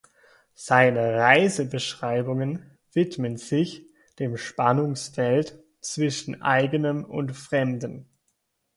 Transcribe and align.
Seine 0.55 1.13
Reisebeschreibungen 1.19 2.75
widmen 2.91 3.37
sich 3.37 3.85
dem 4.17 4.35
Spannungsfeld 4.35 5.59
zwischen 5.79 6.41
Eigenem 6.41 7.03
und 7.05 7.33
Fremden. 7.33 8.09